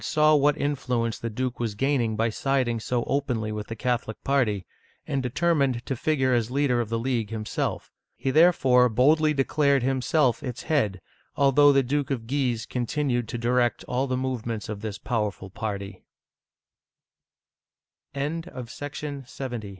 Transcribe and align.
saw 0.03 0.33
what 0.33 0.57
influence 0.57 1.19
the 1.19 1.29
duke 1.29 1.59
was 1.59 1.75
gaining 1.75 2.15
by 2.15 2.27
siding 2.27 2.79
so 2.79 3.03
openly 3.03 3.51
with 3.51 3.67
the 3.67 3.75
Catholic 3.75 4.23
party, 4.23 4.65
and 5.05 5.21
determined 5.21 5.85
to 5.85 5.95
figure 5.95 6.33
as 6.33 6.49
leader 6.49 6.81
of 6.81 6.89
the 6.89 6.97
League 6.97 7.29
himself. 7.29 7.91
He 8.15 8.31
therefore 8.31 8.89
boldly 8.89 9.31
declared 9.31 9.83
him 9.83 10.01
self 10.01 10.41
its 10.41 10.63
head, 10.63 11.01
although 11.35 11.71
the 11.71 11.83
Duke 11.83 12.09
of 12.09 12.25
Guise 12.25 12.65
continued 12.65 13.27
to 13.27 13.37
direct 13.37 13.83
all 13.85 14.07
the 14.07 14.17
movements 14.17 14.71
o 14.71 14.79